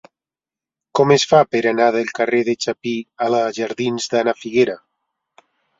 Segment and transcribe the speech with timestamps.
[0.99, 4.81] Com es fa per anar del carrer de Chapí a la jardins d'Ana Figuera?